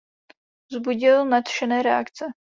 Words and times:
Vzbudil 0.69 1.25
nadšené 1.29 1.81
reakce. 1.85 2.25